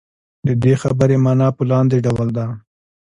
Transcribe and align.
د 0.47 0.49
دې 0.63 0.73
خبرې 0.81 1.15
معنا 1.25 1.47
په 1.57 1.63
لاندې 1.71 1.97
ډول 2.05 2.29
ده. 2.37 2.45